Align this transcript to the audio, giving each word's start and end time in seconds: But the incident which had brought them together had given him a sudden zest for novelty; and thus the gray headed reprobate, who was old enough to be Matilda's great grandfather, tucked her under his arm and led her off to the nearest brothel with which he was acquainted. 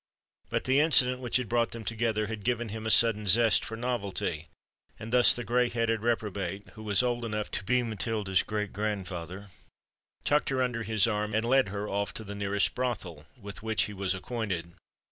But 0.49 0.63
the 0.63 0.79
incident 0.79 1.19
which 1.19 1.37
had 1.37 1.47
brought 1.47 1.69
them 1.73 1.85
together 1.85 2.25
had 2.25 2.43
given 2.43 2.69
him 2.69 2.87
a 2.87 2.89
sudden 2.89 3.27
zest 3.27 3.63
for 3.63 3.77
novelty; 3.77 4.47
and 4.97 5.13
thus 5.13 5.31
the 5.31 5.43
gray 5.43 5.69
headed 5.69 6.01
reprobate, 6.01 6.69
who 6.69 6.81
was 6.81 7.03
old 7.03 7.23
enough 7.23 7.51
to 7.51 7.63
be 7.63 7.83
Matilda's 7.83 8.41
great 8.41 8.73
grandfather, 8.73 9.49
tucked 10.23 10.49
her 10.49 10.63
under 10.63 10.81
his 10.81 11.05
arm 11.05 11.35
and 11.35 11.45
led 11.45 11.67
her 11.67 11.87
off 11.87 12.15
to 12.15 12.23
the 12.23 12.33
nearest 12.33 12.73
brothel 12.73 13.27
with 13.39 13.61
which 13.61 13.83
he 13.83 13.93
was 13.93 14.15
acquainted. 14.15 14.73